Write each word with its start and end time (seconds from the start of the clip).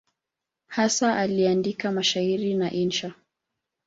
Hasa 0.67 1.15
aliandika 1.17 1.91
mashairi 1.91 2.53
na 2.53 2.71
insha. 2.71 3.13